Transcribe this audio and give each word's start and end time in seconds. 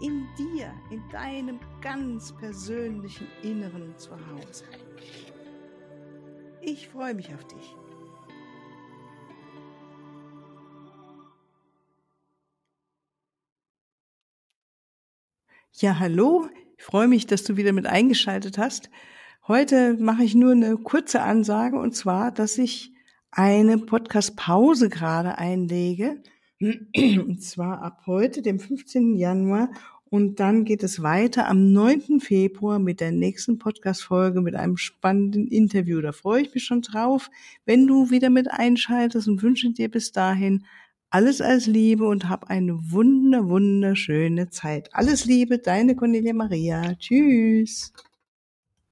in 0.00 0.26
dir, 0.38 0.72
in 0.90 1.02
deinem 1.10 1.60
ganz 1.80 2.32
persönlichen 2.32 3.26
Inneren 3.42 3.96
zu 3.96 4.10
Hause. 4.12 4.64
Ich 6.62 6.88
freue 6.88 7.14
mich 7.14 7.32
auf 7.34 7.44
dich. 7.44 7.76
Ja, 15.74 15.98
hallo. 15.98 16.48
Ich 16.76 16.84
freue 16.84 17.08
mich, 17.08 17.26
dass 17.26 17.44
du 17.44 17.56
wieder 17.56 17.72
mit 17.72 17.86
eingeschaltet 17.86 18.58
hast. 18.58 18.90
Heute 19.48 19.96
mache 19.98 20.24
ich 20.24 20.34
nur 20.34 20.52
eine 20.52 20.76
kurze 20.76 21.22
Ansage 21.22 21.78
und 21.78 21.94
zwar, 21.96 22.30
dass 22.30 22.58
ich 22.58 22.92
eine 23.30 23.78
Podcast-Pause 23.78 24.88
gerade 24.88 25.38
einlege. 25.38 26.22
Und 26.60 27.42
zwar 27.42 27.82
ab 27.82 28.02
heute, 28.06 28.42
dem 28.42 28.58
15. 28.58 29.16
Januar. 29.16 29.70
Und 30.10 30.40
dann 30.40 30.64
geht 30.64 30.82
es 30.82 31.02
weiter 31.02 31.48
am 31.48 31.72
9. 31.72 32.20
Februar 32.20 32.80
mit 32.80 33.00
der 33.00 33.12
nächsten 33.12 33.58
Podcast-Folge 33.58 34.40
mit 34.40 34.56
einem 34.56 34.76
spannenden 34.76 35.46
Interview. 35.46 36.00
Da 36.00 36.12
freue 36.12 36.42
ich 36.42 36.52
mich 36.52 36.64
schon 36.64 36.82
drauf, 36.82 37.30
wenn 37.64 37.86
du 37.86 38.10
wieder 38.10 38.28
mit 38.28 38.50
einschaltest 38.50 39.28
und 39.28 39.42
wünsche 39.42 39.70
dir 39.70 39.88
bis 39.88 40.10
dahin 40.10 40.64
alles 41.10 41.40
als 41.40 41.66
Liebe 41.66 42.06
und 42.06 42.28
hab 42.28 42.50
eine 42.50 42.90
wunder, 42.90 43.48
wunderschöne 43.48 44.50
Zeit. 44.50 44.88
Alles 44.92 45.24
Liebe, 45.24 45.58
deine 45.58 45.96
Cornelia 45.96 46.34
Maria. 46.34 46.94
Tschüss. 46.96 47.92